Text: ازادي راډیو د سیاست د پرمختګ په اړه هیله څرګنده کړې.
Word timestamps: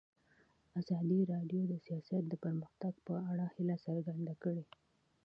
ازادي 0.79 1.19
راډیو 1.33 1.61
د 1.67 1.73
سیاست 1.85 2.23
د 2.29 2.33
پرمختګ 2.43 2.93
په 3.07 3.13
اړه 3.31 3.45
هیله 3.55 3.75
څرګنده 3.85 4.33
کړې. 4.43 4.63